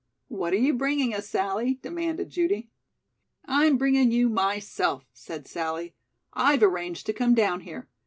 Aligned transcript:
"What 0.29 0.51
are 0.53 0.57
you 0.57 0.73
bringing 0.73 1.13
us, 1.13 1.29
Sallie?" 1.29 1.75
demanded 1.83 2.31
Judy. 2.31 2.71
"I'm 3.45 3.77
bringing 3.77 4.09
you 4.09 4.29
myself," 4.29 5.05
said 5.13 5.47
Sallie. 5.47 5.93
"I've 6.33 6.63
arranged 6.63 7.05
to 7.05 7.13
come 7.13 7.35
down 7.35 7.59
here. 7.59 7.87